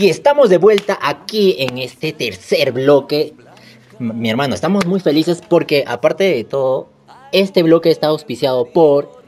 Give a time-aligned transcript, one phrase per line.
[0.00, 3.34] Y estamos de vuelta aquí en este tercer bloque.
[3.98, 6.88] Mi hermano, estamos muy felices porque aparte de todo,
[7.32, 9.20] este bloque está auspiciado por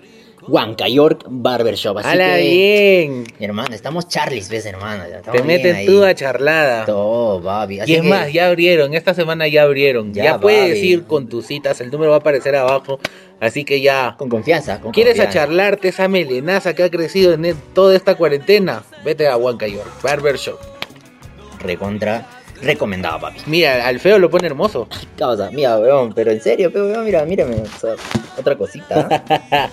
[0.48, 1.98] Huanca York Barbershop.
[1.98, 3.25] Así ¡Hala que, bien!
[3.39, 5.04] mi hermano, estamos Charlies, ves, hermano.
[5.30, 5.85] Te meten ahí.
[5.86, 6.86] tú a charlada.
[6.86, 7.80] Todo, baby.
[7.80, 10.14] Así Y es que- más, ya abrieron, esta semana ya abrieron.
[10.14, 10.89] Ya, Ya, puedes Babi.
[10.89, 12.98] ir con tus citas, el número va a aparecer abajo.
[13.43, 14.14] Así que ya.
[14.16, 14.80] Con confianza.
[14.80, 15.40] Con ¿Quieres confianza.
[15.40, 18.84] acharlarte esa melenaza que ha crecido en toda esta cuarentena?
[19.04, 20.61] Vete a Huancayor, Barbershop.
[21.58, 22.25] Recontra.
[22.62, 23.40] Recomendado, papi.
[23.46, 24.86] Mira, al feo lo pone hermoso.
[25.18, 27.57] Causa, mira, weón, pero en serio, weón, mira, mírame.
[27.57, 27.96] o sea,
[28.39, 29.25] otra cosita.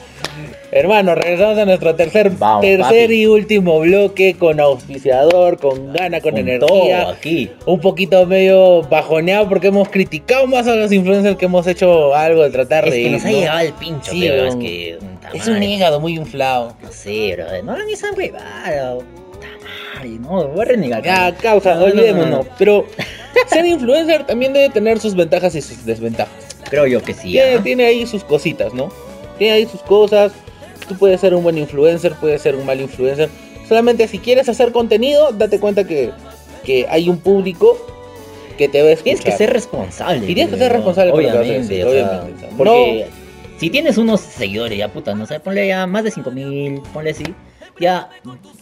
[0.71, 3.13] Hermano, regresamos a nuestro tercer, Vamos, tercer papi.
[3.21, 6.67] y último bloque con auspiciador, con gana, con, Con energía.
[6.67, 7.49] todo aquí.
[7.65, 12.43] Un poquito medio bajoneado porque hemos criticado más a los influencers que hemos hecho algo
[12.43, 14.97] de tratar Es de que nos ha llegado el pincho, Sí, pero es que.
[15.33, 16.75] Es un hígado muy inflado.
[16.81, 17.45] No sé, bro.
[17.63, 18.97] No hagan esa huevada.
[20.21, 21.03] No, voy a renegar.
[21.03, 22.29] Ya, causa, No, no, olvidémonos.
[22.29, 22.45] no, no.
[22.57, 22.85] Pero
[23.47, 26.33] ser influencer también debe tener sus ventajas y sus desventajas.
[26.69, 27.31] Creo yo que sí.
[27.31, 27.61] Tiene, ¿ah?
[27.63, 28.89] tiene ahí sus cositas, ¿no?
[29.39, 30.31] Tiene ahí sus cosas.
[30.87, 33.29] Tú puedes ser un buen influencer, puedes ser un mal influencer.
[33.67, 36.11] Solamente si quieres hacer contenido, date cuenta que,
[36.63, 37.77] que hay un público
[38.57, 39.03] que te va a escuchar.
[39.03, 40.29] Tienes que ser responsable.
[40.29, 42.47] Y tienes que ser responsable con lo que vas a Obviamente, decir, o sea, obviamente,
[42.57, 43.05] Porque
[43.57, 47.23] si tienes unos seguidores, ya puta, no sé, ponle ya más de 5000, ponle así.
[47.79, 48.09] Ya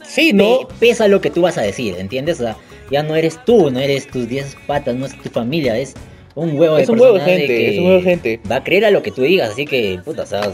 [0.04, 0.68] Sí, ¿no?
[0.80, 2.40] pesa lo que tú vas a decir, ¿entiendes?
[2.40, 2.58] O sea,
[2.92, 5.96] ya no eres tú, no eres tus 10 patas, no es tu familia, es
[6.38, 8.40] un huevo de Es un huevo de gente, es un huevo de gente.
[8.50, 10.52] Va a creer a lo que tú digas, así que, puta, sea,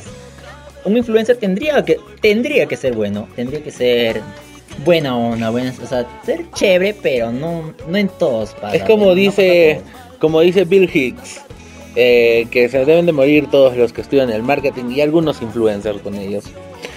[0.86, 4.22] un influencer tendría que, tendría que ser bueno, tendría que ser
[4.86, 8.54] buena onda, buena, o sea, ser chévere, pero no, no en todos.
[8.54, 11.42] pasa, Es como no dice, para como dice Bill Hicks,
[11.95, 16.02] eh, que se deben de morir todos los que estudian el marketing y algunos influencers
[16.02, 16.45] con ellos.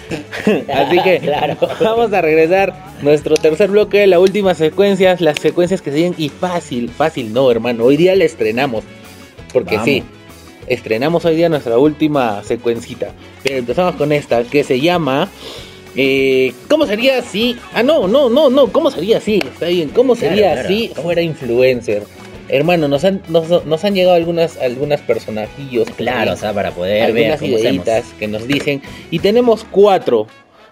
[0.72, 1.56] Así que Claro.
[1.80, 6.88] vamos a regresar nuestro tercer bloque, la última secuencia, las secuencias que siguen y fácil,
[6.90, 8.84] fácil no hermano, hoy día la estrenamos,
[9.52, 9.84] porque Vamos.
[9.84, 10.02] sí,
[10.66, 13.08] estrenamos hoy día nuestra última secuencita,
[13.42, 15.28] pero empezamos con esta que se llama...
[15.96, 17.56] eh, ¿Cómo sería si.?
[17.72, 18.66] Ah, no, no, no, no.
[18.68, 19.36] ¿Cómo sería si?
[19.38, 19.88] Está bien.
[19.88, 20.68] ¿Cómo Claro, sería claro.
[20.68, 22.02] si fuera influencer?
[22.48, 25.88] Hermano, nos han, nos, nos han llegado algunas, algunas personajillos.
[25.96, 27.60] Claro, o sea, para poder ver algunas hacemos.
[27.60, 28.82] ideitas que nos dicen.
[29.10, 30.26] Y tenemos cuatro.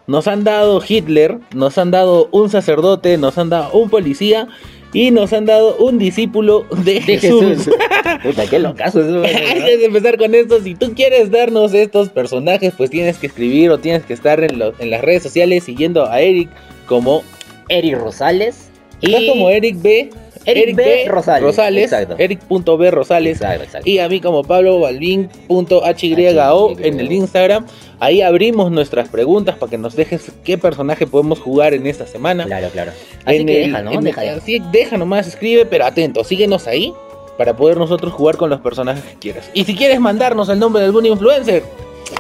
[0.07, 4.49] Nos han dado Hitler, nos han dado un sacerdote, nos han dado un policía
[4.93, 7.43] y nos han dado un discípulo de, De Jesús.
[7.43, 7.75] Jesús.
[8.23, 9.25] Puta, qué locazo eso, ¿no?
[9.25, 13.71] Antes de empezar con esto, si tú quieres darnos estos personajes, pues tienes que escribir
[13.71, 16.51] o tienes que estar en, lo- en las redes sociales siguiendo a Eric
[16.87, 17.23] como
[17.71, 18.69] Eric Rosales.
[19.01, 20.11] Estás Y como Eric B.
[20.47, 21.05] Eric B.
[21.09, 22.17] Rosales, exacto.
[22.19, 23.37] Eric.b Rosales.
[23.41, 23.89] Exacto, exacto.
[23.89, 27.67] Y a mí como Pablo Balvin.hyo en el Instagram.
[28.01, 32.45] Ahí abrimos nuestras preguntas para que nos dejes qué personaje podemos jugar en esta semana.
[32.45, 32.93] Claro, claro.
[33.25, 33.93] Así En que el- deja, ¿no?
[33.93, 34.37] en- Deja, deja.
[34.37, 36.93] así, deja nomás, escribe, pero atento, síguenos ahí
[37.39, 39.51] para poder nosotros jugar con los personajes que quieras.
[39.55, 41.63] Y si quieres mandarnos el nombre de algún influencer,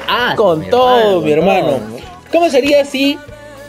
[0.09, 1.67] Ah, con mi todo, mi hermano.
[1.73, 1.81] todo.
[2.33, 3.19] ¿Cómo sería si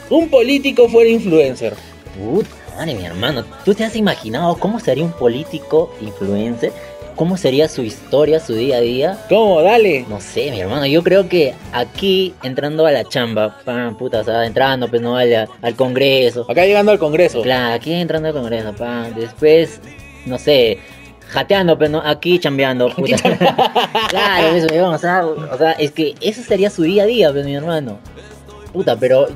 [0.08, 1.74] un político fuera influencer?
[2.18, 3.44] Puta madre, mi hermano.
[3.64, 6.72] ¿Tú te has imaginado cómo sería un político influencer?
[7.16, 9.18] ¿Cómo sería su historia, su día a día?
[9.30, 9.62] ¿Cómo?
[9.62, 10.04] Dale.
[10.08, 10.84] No sé, mi hermano.
[10.84, 15.16] Yo creo que aquí, entrando a la chamba, pam, puta, o sea, entrando, pues, no,
[15.16, 16.44] al, al congreso.
[16.48, 17.40] Acá llegando al Congreso.
[17.40, 19.14] Claro, aquí entrando al congreso, pam.
[19.14, 19.80] Después,
[20.26, 20.78] no sé,
[21.28, 23.16] jateando, pero no, aquí chambeando, puta.
[24.10, 27.46] claro, eso, o sea, o sea, es que eso sería su día a día, pues,
[27.46, 27.98] mi hermano.
[28.74, 29.26] Puta, pero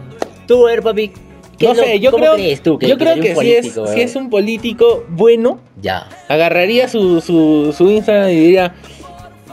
[0.47, 1.13] tú, a ver, papi.
[1.61, 4.01] ¿Qué No lo- sé, yo creo, crees tú que, yo creo que si, es, si
[4.01, 6.09] es un político bueno, Ya.
[6.29, 8.75] agarraría su, su, su Instagram y diría,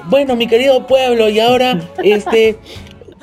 [0.05, 2.55] bueno, mi querido pueblo, y ahora, este,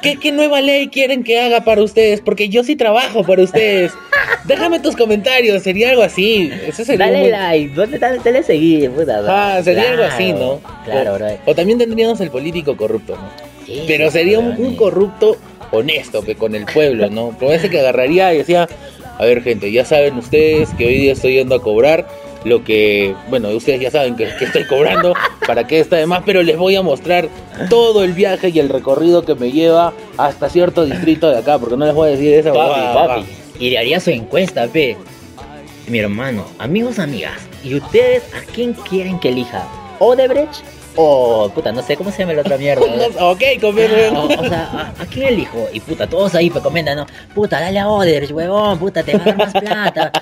[0.02, 2.20] ¿qué, ¿qué nueva ley quieren que haga para ustedes?
[2.20, 3.92] Porque yo sí trabajo para ustedes.
[4.44, 6.50] Déjame tus comentarios, sería algo así.
[6.66, 9.22] Eso sería Dale muy- like, dale, dale, dale seguir, puta.
[9.26, 10.60] Ah, sería algo así, ¿no?
[10.84, 11.26] Claro, o, bro.
[11.46, 13.54] o también tendríamos el político corrupto, ¿no?
[13.64, 14.76] Sí, Pero sería un, eh.
[14.76, 15.38] corrupto
[15.76, 17.36] honesto, que con el pueblo, ¿no?
[17.50, 18.68] Ese que agarraría y decía,
[19.18, 22.06] a ver gente, ya saben ustedes que hoy día estoy yendo a cobrar
[22.44, 25.14] lo que, bueno, ustedes ya saben que, que estoy cobrando,
[25.46, 27.28] para qué está de más, pero les voy a mostrar
[27.70, 31.76] todo el viaje y el recorrido que me lleva hasta cierto distrito de acá, porque
[31.76, 33.24] no les voy a decir Papi, papi.
[33.58, 34.96] Y le haría su encuesta, pe.
[35.88, 37.40] Mi hermano, amigos, amigas.
[37.62, 39.66] ¿Y ustedes a quién quieren que elija?
[39.98, 40.62] ¿Odebrecht?
[40.96, 42.84] O, puta, no sé cómo se llama la otra mierda.
[43.18, 45.66] No, ok, comer, Ah, o, o sea, ¿a, a quién elijo?
[45.72, 47.06] Y puta, todos ahí pues comentan, ¿no?
[47.34, 50.12] Puta, dale a Odebrecht, huevón, puta, te va a dar más plata.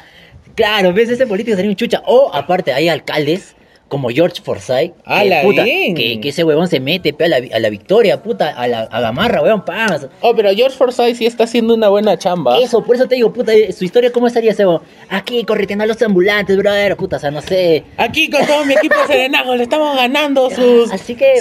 [0.55, 2.03] Claro, ves, ese político sería un chucha.
[2.07, 3.55] O, aparte, hay alcaldes
[3.93, 4.95] como George Forsyth.
[5.05, 7.69] Ah, que, la puta, que, que ese huevón se mete pe, a, la, a la
[7.69, 10.07] victoria, puta, a la, a la marra, huevón, paz.
[10.23, 12.59] Oh, pero George Forsyth sí está haciendo una buena chamba.
[12.59, 14.81] Eso, por eso te digo, puta, eh, su historia, ¿cómo estaría ese huevón?
[15.11, 17.85] Aquí correteando a los ambulantes, brother, puta, o sea, no sé.
[17.99, 21.35] Aquí con todo mi equipo de le estamos ganando sus, Así que-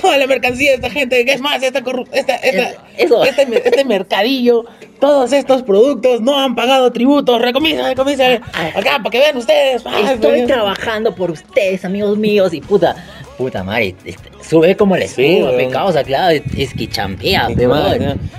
[0.00, 1.22] toda la mercancía de esta gente.
[1.26, 1.80] Que es más, esta,
[2.12, 3.24] esta, esta- eso.
[3.26, 4.64] Este, este mercadillo,
[5.00, 7.42] todos estos productos no han pagado tributos.
[7.42, 8.26] Recomisa, recomisa.
[8.74, 9.82] Acá, para que vean ustedes.
[9.84, 12.96] Ah, Estoy trabajando por ustedes, amigos míos, y puta,
[13.36, 15.56] puta madre, este, sube como Sí, espuma, weón.
[15.56, 17.96] pe, causa, claro, es, es que champea, Es más,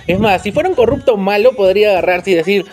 [0.07, 2.65] es más, si fuera un corrupto malo, podría agarrarse y decir: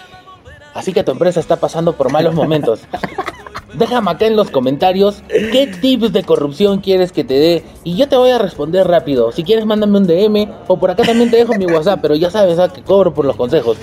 [0.74, 2.80] Así que tu empresa está pasando por malos momentos.
[3.74, 8.08] Déjame acá en los comentarios qué tips de corrupción quieres que te dé y yo
[8.08, 9.30] te voy a responder rápido.
[9.30, 12.30] Si quieres, mándame un DM o por acá también te dejo mi WhatsApp, pero ya
[12.30, 12.72] sabes ¿ah?
[12.72, 13.76] que cobro por los consejos.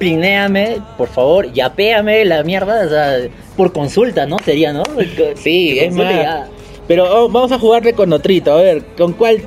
[0.00, 3.18] Plinéame, por favor, yapéame la mierda, o sea,
[3.54, 4.38] por consulta, ¿no?
[4.38, 4.82] Sería, ¿no?
[5.36, 6.10] Sí, es más.
[6.10, 6.48] ya.
[6.88, 9.42] Pero oh, vamos a jugarle con otrito, a ver, ¿con cuál?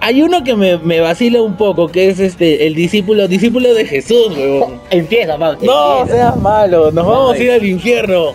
[0.00, 3.86] Hay uno que me, me vacila un poco, que es este, el discípulo, discípulo de
[3.86, 4.78] Jesús, huevón.
[4.90, 6.06] Empieza, pa, No empieza.
[6.18, 8.34] seas malo, nos vamos a ir al infierno.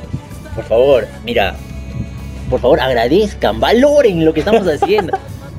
[0.55, 1.55] Por favor, mira,
[2.49, 5.15] por favor, agradezcan, valoren lo que estamos haciendo.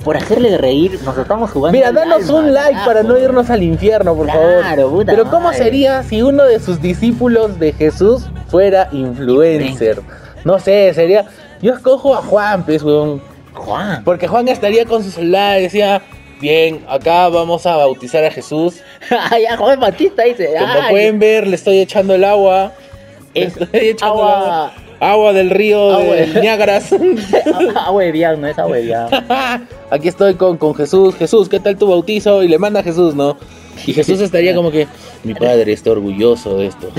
[0.08, 1.76] Por hacerle reír, nos estamos jugando.
[1.76, 2.86] Mira, danos alma, un like carajo.
[2.86, 4.90] para no irnos al infierno, por Claro, favor.
[5.00, 5.58] puta Pero ¿cómo madre.
[5.58, 10.00] sería si uno de sus discípulos de Jesús fuera influencer?
[10.44, 11.26] No sé, sería...
[11.60, 13.20] Yo escojo a Juan, pues, weón.
[13.52, 14.02] Juan.
[14.02, 16.00] Porque Juan estaría con su celular y decía...
[16.40, 18.80] Bien, acá vamos a bautizar a Jesús.
[19.30, 20.54] Ay, ya, Juan Batista dice.
[20.58, 22.72] Como pueden ver, le estoy echando el agua.
[23.34, 25.32] Le Es estoy echando el agua- agua.
[25.32, 26.90] Del río Agua de de- Niágaras.
[27.76, 29.08] Agua de Bian, no es agua de Bian.
[29.90, 31.14] Aquí estoy con, con Jesús.
[31.16, 32.42] Jesús, ¿qué tal tu bautizo?
[32.42, 33.36] Y le manda a Jesús, ¿no?
[33.86, 34.86] Y Jesús estaría como que,
[35.24, 36.88] mi padre está orgulloso de esto.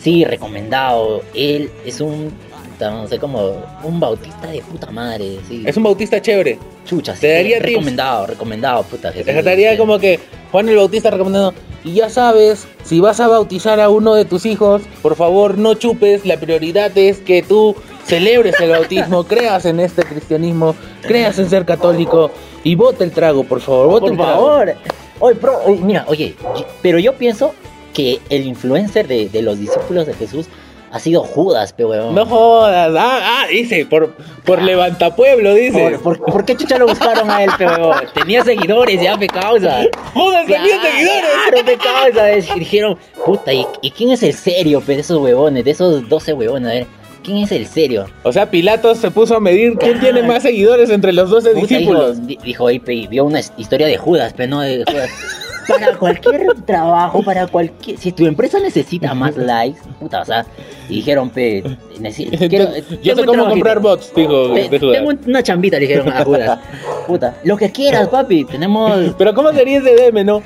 [0.00, 1.22] Sí, recomendado.
[1.34, 2.30] Él es un,
[2.78, 3.52] no sé cómo,
[3.82, 5.38] un bautista de puta madre.
[5.48, 5.62] Sí.
[5.64, 6.58] Es un bautista chévere.
[6.84, 7.22] chucha, sí.
[7.22, 9.10] te daría recomendado, recomendado, puta.
[9.10, 9.32] Jesús.
[9.32, 10.20] Estaría como que
[10.52, 11.54] Juan el Bautista recomendando.
[11.84, 15.74] Y ya sabes, si vas a bautizar a uno de tus hijos, por favor no
[15.74, 16.24] chupes.
[16.24, 17.76] La prioridad es que tú
[18.06, 22.30] celebres el bautismo, creas en este cristianismo, creas en ser católico
[22.62, 23.88] y vote el trago, por favor.
[23.88, 24.32] Vote Por el trago.
[24.46, 24.74] favor.
[25.20, 26.34] Oye, pro, oye, mira, oye,
[26.82, 27.54] pero yo pienso
[27.92, 30.46] que el influencer de, de los discípulos de Jesús
[30.94, 32.14] ha sido Judas, pe weón.
[32.14, 32.94] No jodas.
[32.96, 34.12] Ah, ah, dice, por,
[34.44, 35.98] por levantapueblo, dice.
[36.00, 37.96] ¿Por, por, por qué chucha lo buscaron a él, pe weón?
[38.14, 39.80] Tenía seguidores ya, pe causa.
[40.14, 41.30] Jodas, tenía seguidores.
[41.50, 42.54] Claro, pe causa.
[42.54, 42.96] y dijeron,
[43.26, 46.70] puta, ¿y, y quién es el serio, pe, de esos huevones, de esos 12 huevones?
[46.70, 46.86] A ver,
[47.24, 48.06] ¿quién es el serio?
[48.22, 51.60] O sea, Pilatos se puso a medir quién tiene más seguidores entre los 12 Puta,
[51.66, 52.16] discípulos.
[52.24, 55.10] Dijo, di- dijo ahí, pe, vio una historia de Judas, pero no de Judas.
[55.68, 57.98] Para cualquier trabajo, para cualquier.
[57.98, 60.44] Si tu empresa necesita más likes, puta, o sea,
[60.88, 61.62] y dijeron, pe,
[62.48, 62.68] quiero-
[63.02, 64.54] Yo sé cómo comprar bots, dijo.
[64.70, 66.58] Tengo una chambita, le dijeron a Judas.
[67.06, 68.44] Puta, lo que quieras, papi.
[68.44, 69.14] Tenemos.
[69.18, 70.42] Pero ¿cómo sería ese DM, no?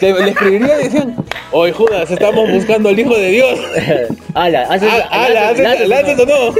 [0.00, 1.16] Le escribiría y decían,
[1.50, 3.58] oye Judas, estamos buscando al Hijo de Dios.
[4.34, 4.88] Ala, haces.
[5.10, 6.54] Ah, ala, ¿haces- ¿La haces o no?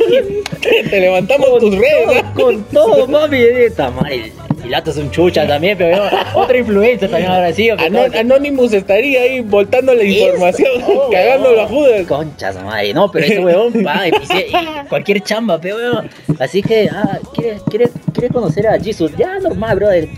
[0.91, 2.23] Te levantamos tus redes.
[2.25, 2.33] ¿ah?
[2.35, 3.37] Con todo, papi.
[3.43, 4.33] Esta madre.
[4.63, 6.03] Pilato es un chucha también, pero
[6.35, 7.69] otro influencer también ahora sí.
[7.71, 12.07] Ano- Anonymous estaría ahí voltando la información, Eso, cagándolo a Judas.
[12.07, 16.09] Conchas, madre, no, pero ese huevón va y y cualquier chamba, pe huevón.
[16.39, 19.11] Así que, ah, quiere, quiere, quiere conocer a Jesus.
[19.17, 20.09] Ya, normal, brother.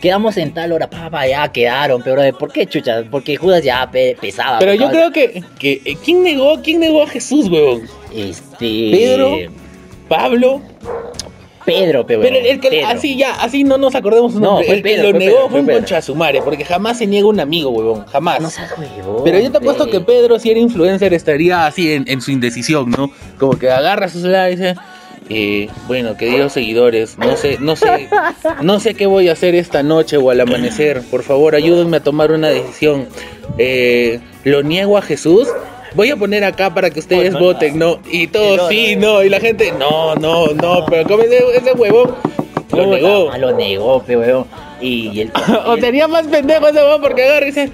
[0.00, 3.04] Quedamos en tal hora, papá, ya quedaron, pero ¿por qué chucha?
[3.10, 4.58] Porque Judas ya pe- pesaba.
[4.58, 6.58] Pero pe, yo creo que, que eh, ¿quién negó?
[6.62, 7.82] ¿Quién negó a Jesús, huevón?
[8.16, 8.90] Este.
[8.92, 9.36] Pedro.
[10.08, 10.62] Pablo.
[11.64, 12.86] Pedro, pe Pero el que Pedro.
[12.88, 14.68] así ya, así no nos acordemos su No, nombre.
[14.70, 17.26] el que Pedro, lo negó Pedro, fue un concha su madre, porque jamás se niega
[17.28, 18.40] un amigo, huevón, jamás.
[18.40, 19.22] No seas huevón.
[19.24, 22.90] Pero yo te apuesto que Pedro, si era influencer, estaría así en, en su indecisión,
[22.90, 23.10] ¿no?
[23.38, 24.74] Como que agarra su celular y dice,
[25.28, 28.08] eh, bueno, queridos seguidores, no sé, no sé,
[28.62, 31.02] no sé qué voy a hacer esta noche o al amanecer.
[31.10, 33.06] Por favor, ayúdenme a tomar una decisión.
[33.58, 35.46] Eh, ¿Lo niego a Jesús?
[35.94, 37.98] Voy a poner acá para que ustedes Oh, no, voten, ¿no?
[38.10, 42.14] Y todos sí, no, y la gente, no, no, no, pero como ese, ese huevón
[42.72, 43.30] lo negó.
[43.32, 44.46] ah, Lo negó, pe huevón.
[44.80, 45.32] Y, y el.
[45.66, 47.70] O tenía más pendejo ese weón porque agarra y dice,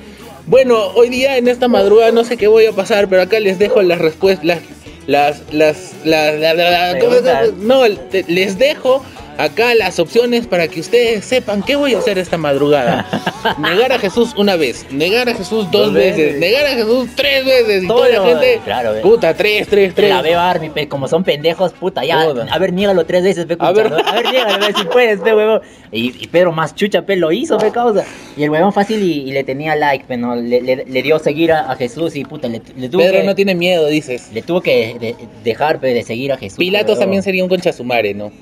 [0.46, 3.58] bueno, hoy día en esta madrugada no sé qué voy a pasar, pero acá les
[3.58, 4.60] dejo las respuestas, las,
[5.06, 7.38] las, las, las, la- la- la- ¿cómo se llama?
[7.40, 7.66] Preguntas.
[7.66, 9.04] no, te- les dejo
[9.38, 13.06] acá las opciones para que ustedes sepan qué voy a hacer esta madrugada.
[13.58, 16.40] negar a Jesús una vez, negar a Jesús dos, Dos veces, veces.
[16.40, 20.10] negar a Jesús tres veces y Todo toda la gente, claro, puta, tres, tres, tres.
[20.10, 22.24] La veo Army, pe, como son pendejos, puta, ya.
[22.26, 22.46] Puta.
[22.50, 23.92] A ver, niégalo tres veces, pe, A ver.
[23.92, 25.60] a ver, niégalo, si puedes, pe, huevón.
[25.92, 28.04] Y, y Pedro más chucha, pe, lo hizo, pe, causa.
[28.36, 30.34] Y el huevón fácil y, y le tenía like, pe, ¿no?
[30.36, 33.24] Le, le- le dio seguir a, a Jesús y, puta, le, le tuvo Pedro que,
[33.24, 34.30] no tiene miedo, dices.
[34.32, 36.58] le tuvo que de- dejar, pe, de seguir a Jesús.
[36.58, 38.32] Pilatos también sería un conchasumare, ¿no?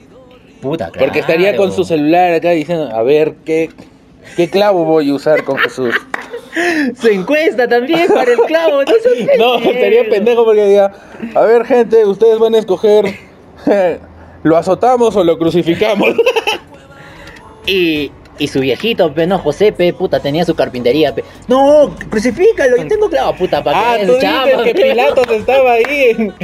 [0.65, 1.07] Puta, claro.
[1.07, 3.69] Porque estaría con su celular acá diciendo, a ver, ¿qué,
[4.37, 5.95] qué clavo voy a usar con Jesús?
[7.01, 9.71] Su encuesta también para el clavo, no seas No, pendejo.
[9.73, 10.91] estaría pendejo porque diría,
[11.35, 13.05] a ver gente, ustedes van a escoger,
[14.43, 16.15] ¿lo azotamos o lo crucificamos?
[17.67, 21.25] Y, y su viejito, pe, no, José, pe, puta, tenía su carpintería, pe.
[21.49, 24.75] No, crucifícalo, yo tengo clavo, puta, para ah, que tú se dices que.
[24.75, 26.35] Pilatos estaba ahí, en-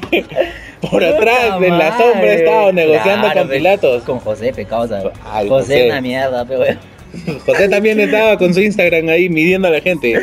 [0.81, 4.03] por atrás, en la sombra, estaba negociando Claro, con pe, Pilatos.
[4.05, 5.03] Con José, causa.
[5.03, 5.87] José, José.
[5.87, 6.79] una mierda, pe, weón.
[7.47, 10.19] José también estaba con su Instagram ahí midiendo a la gente.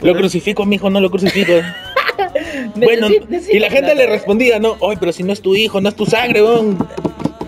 [0.00, 1.52] Lo crucifico, mijo, no lo crucifico.
[2.74, 3.08] Bueno,
[3.50, 5.94] y la gente le respondía, no, oye, pero si no es tu hijo, no es
[5.94, 6.76] tu sangre, weón,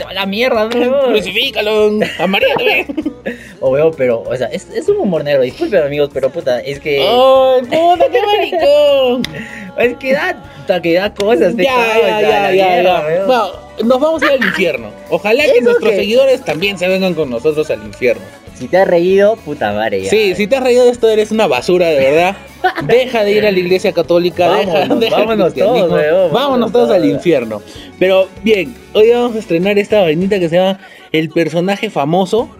[0.00, 0.66] Te va la mierda,
[1.04, 2.87] crucifícalo, amaríllame.
[3.61, 6.80] O weón, pero, o sea, es, es un humor negro, disculpen amigos, pero puta, es
[6.80, 7.00] que.
[7.00, 9.23] ¡Ay, puta, qué maricón!
[9.78, 13.07] Es que da, que da cosas, Ya, ya, ya, la ya, mierda, ya.
[13.07, 13.28] weón.
[13.28, 13.50] No,
[13.85, 14.90] nos vamos a ir al infierno.
[15.11, 18.23] Ojalá que nuestros que- seguidores también se vengan con nosotros al infierno.
[18.61, 20.11] Si te has reído, puta madre, ya.
[20.11, 22.37] Sí, si te has reído de esto, eres una basura, de verdad.
[22.85, 25.87] Deja de ir a la iglesia católica, deja, Vámonos, deja vámonos cristianismo.
[25.88, 27.62] todos, weón, vámonos vámonos todos al infierno.
[27.99, 30.79] Pero bien, hoy vamos a estrenar esta vainita que se llama
[31.11, 32.50] El personaje famoso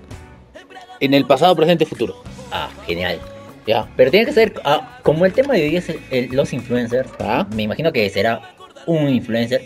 [1.01, 2.23] en el pasado, presente, futuro.
[2.51, 3.19] Ah, genial.
[3.67, 3.87] Ya.
[3.95, 7.11] Pero tiene que ser, ah, como el tema de hoy es el- el- los influencers,
[7.19, 7.47] Ah.
[7.55, 8.41] me imagino que será
[8.87, 9.63] un influencer,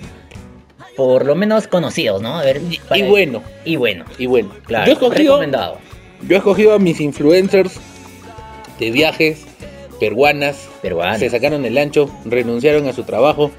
[0.96, 2.38] por lo menos conocidos, ¿no?
[2.38, 2.60] A ver,
[2.92, 4.50] Y bueno, Y bueno, y bueno.
[4.64, 4.86] claro.
[4.86, 5.78] Yo he escogido recomendado.
[6.28, 7.72] Yo he escogido a mis influencers
[8.78, 9.42] de viajes
[10.00, 10.68] peruanas.
[10.82, 11.18] Peruano.
[11.18, 13.50] Se sacaron el ancho, renunciaron a su trabajo,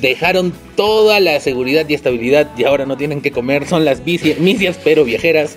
[0.00, 3.66] dejaron toda la seguridad y estabilidad y ahora no tienen que comer.
[3.66, 5.56] Son las misias pero viajeras.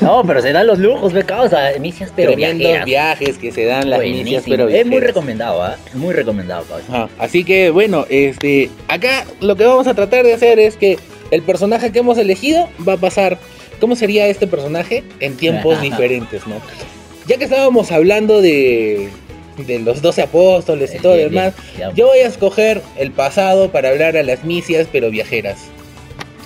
[0.00, 2.84] No, pero se dan los lujos, ve causa, misias, pero Tremendos viajeras.
[2.86, 4.24] viajes que se dan las Buenísimo.
[4.24, 5.06] misias pero Es muy viajeras.
[5.08, 5.76] recomendado, ¿ah?
[5.94, 6.64] Muy recomendado.
[6.88, 10.98] Ajá, Así que bueno, este, acá lo que vamos a tratar de hacer es que
[11.30, 13.38] el personaje que hemos elegido va a pasar.
[13.82, 15.82] ¿Cómo sería este personaje en tiempos Ajá.
[15.82, 16.54] diferentes, no?
[17.26, 19.08] Ya que estábamos hablando de,
[19.66, 21.92] de los doce apóstoles y todo lo demás, ya.
[21.92, 25.58] yo voy a escoger el pasado para hablar a las misias pero viajeras.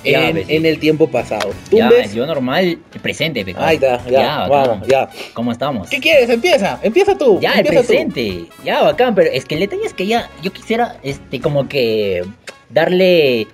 [0.03, 0.57] Ya, En, ves, sí.
[0.57, 1.51] en el tiempo pasado.
[1.69, 2.15] ¿Tú Ya, ves?
[2.15, 3.69] yo normal, presente, pe, causa.
[3.69, 4.49] Ahí está, ya, bacán.
[4.49, 5.11] vamos, ya.
[5.35, 5.91] ¿Cómo estamos?
[5.91, 6.31] ¿Qué quieres?
[6.31, 7.39] Empieza, empieza tú.
[7.39, 7.87] Ya, el empieza tú.
[7.89, 8.45] presente.
[8.65, 12.23] Ya, bacán, pero es que el detalle es que ya, yo quisiera, este, como que
[12.71, 13.47] darle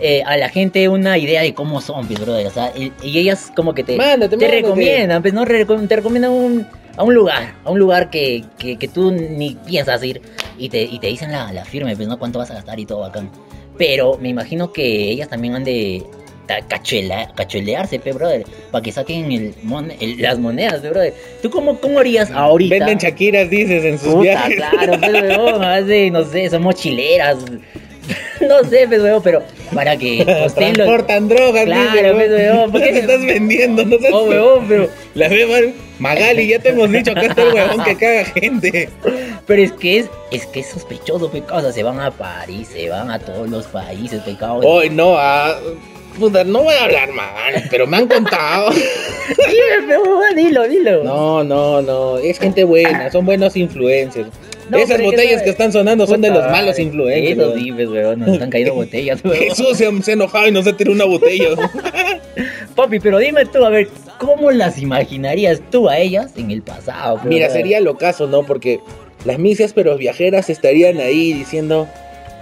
[0.00, 2.46] eh, a la gente una idea de cómo son, pues, brother.
[2.46, 4.62] O sea, y, y ellas como que te, Mándate, te mándate.
[4.62, 8.88] recomiendan, pues, no te recomiendan un, a un lugar, a un lugar que, que, que
[8.88, 10.20] tú ni piensas ir
[10.58, 12.18] y te, y te dicen la, la firme, pues, ¿no?
[12.18, 13.30] Cuánto vas a gastar y todo bacán.
[13.76, 16.02] Pero me imagino que ellas también han de
[16.68, 21.14] cachela- cacholearse, pe, brother, para que saquen el mon- el- las monedas, pe, brother.
[21.42, 22.74] ¿Tú cómo, cómo harías ahorita?
[22.76, 24.56] Venden Shakiras, dices, en sus Puta, viajes.
[24.56, 27.36] claro, pues, no sé, son mochileras.
[28.48, 29.42] No sé, pues, weón, pero
[29.74, 30.52] para que costen los...
[30.86, 33.84] Transportan drogas, Claro, pues, weón, ¿por ¿Qué te estás vendiendo?
[33.84, 35.74] No seas- Oh, weón, pero, La ve.
[35.98, 38.88] Magali, ya te hemos dicho que está el huevón que caga gente.
[39.46, 41.58] pero es que es, es que es sospechoso, pecado.
[41.58, 44.60] O sea, se van a París, se van a todos los países, pecado.
[44.62, 45.58] Hoy no, ah,
[46.18, 48.70] puta, no voy a hablar mal, pero me han contado.
[49.88, 51.04] Weón, dilo, dilo.
[51.04, 54.28] No, no, no, es gente buena, son buenos influencers.
[54.70, 57.38] No, Esas que botellas que están sonando son de los malos influencers.
[57.38, 59.36] Eso sí, pues, weón, nos están cayendo botellas, weón.
[59.36, 61.48] Jesús se, se ha enojado y nos ha tirado una botella.
[62.74, 67.20] Papi, pero dime tú, a ver, ¿cómo las imaginarías tú a ellas en el pasado?
[67.22, 68.44] pe, Mira, sería lo caso, ¿no?
[68.44, 68.80] Porque
[69.24, 71.88] las misias pero viajeras estarían ahí diciendo,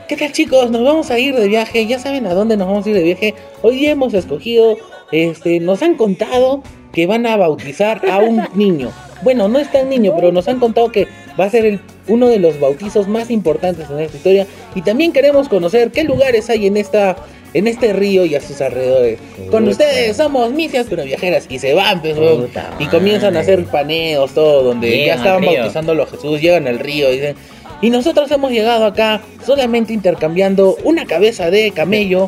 [0.09, 0.71] ¿qué tal chicos?
[0.71, 3.03] Nos vamos a ir de viaje, ya saben a dónde nos vamos a ir de
[3.03, 3.35] viaje.
[3.63, 4.77] Hoy día hemos escogido,
[5.13, 8.91] este, nos han contado que van a bautizar a un niño.
[9.23, 12.29] Bueno, no es tan niño, pero nos han contado que va a ser el- uno
[12.29, 14.47] de los bautizos más importantes en esta historia.
[14.75, 17.17] Y también queremos conocer qué lugares hay en esta...
[17.55, 19.19] En este río y a sus alrededores.
[19.51, 19.71] Con Puta.
[19.71, 21.47] ustedes somos misias pero viajeras.
[21.49, 22.15] Y se van, pues.
[22.15, 26.67] Puta Y comienzan a hacer paneos, todo, donde Llegan ya estaban bautizándolo a Jesús, llegan
[26.67, 27.35] al río, dicen,
[27.81, 32.27] y nosotros hemos llegado acá solamente intercambiando una cabeza de camello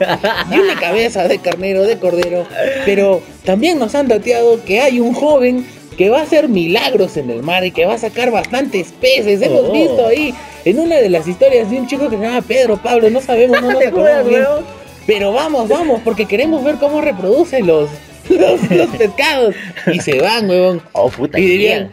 [0.50, 2.46] y una cabeza de carnero, de cordero,
[2.86, 5.66] pero también nos han dateado que hay un joven
[5.98, 9.42] que va a hacer milagros en el mar y que va a sacar bastantes peces.
[9.42, 9.72] Hemos Oh.
[9.72, 10.32] visto ahí
[10.64, 13.60] en una de las historias de un chico que se llama Pedro Pablo, no sabemos,
[13.60, 14.66] no nos ¿Te acuerdas, acordamos bien.
[15.06, 17.90] Pero vamos, vamos, porque queremos ver cómo reproduce los,
[18.30, 19.56] los, los pescados
[19.92, 20.80] y se van, huevón.
[20.92, 21.38] Oh, puta.
[21.38, 21.92] Y dirían,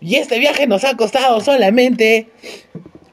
[0.00, 2.26] y este viaje nos ha costado solamente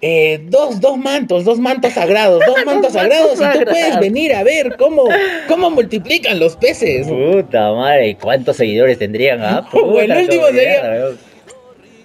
[0.05, 4.43] eh, dos, dos mantos, dos mantos sagrados, dos mantos sagrados, y tú puedes venir a
[4.43, 5.05] ver cómo,
[5.47, 7.07] cómo multiplican los peces.
[7.07, 9.41] Puta madre, ¿cuántos seguidores tendrían?
[9.41, 9.65] Ah?
[9.73, 11.11] El último sería-.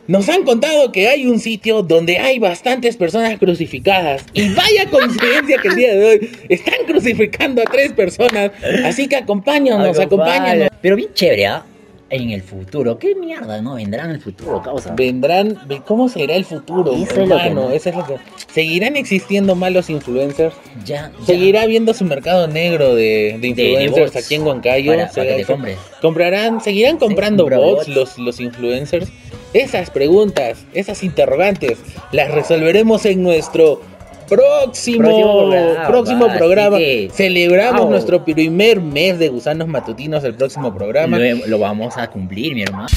[0.06, 4.24] Nos han contado que hay un sitio donde hay bastantes personas crucificadas.
[4.32, 8.52] Y vaya coincidencia que el día de hoy están crucificando a tres personas.
[8.84, 10.68] Así que acompáñanos, acompáñanos.
[10.80, 11.66] Pero bien chévere, ¿ah?
[12.10, 12.98] En el futuro.
[12.98, 13.74] ¿Qué mierda, no?
[13.74, 14.94] Vendrán en el futuro, causa.
[14.94, 16.92] Vendrán, ve- ¿cómo será el futuro?
[16.94, 17.68] Eso es lo que hermano?
[17.68, 17.70] no.
[17.70, 18.16] Eso es lo que-
[18.50, 20.54] ¿Seguirán existiendo malos influencers?
[20.86, 21.26] Ya, ya.
[21.26, 24.90] ¿Seguirá habiendo su mercado negro de, de influencers aquí en Huancayo?
[24.92, 25.78] para- para ¿Será que te que- compres.
[26.00, 27.88] ¿Comprarán, seguirán comprando compra bots bots.
[27.88, 29.08] los, los influencers?
[29.52, 31.78] Esas preguntas, esas interrogantes,
[32.12, 33.82] las resolveremos en nuestro
[34.28, 36.76] próximo, Próximo programa, próximo programa.
[36.78, 41.18] que- Celebramos nuestro primer mes de gusanos matutinos el próximo programa.
[41.18, 42.88] Lo, lo vamos a cumplir, mi hermano.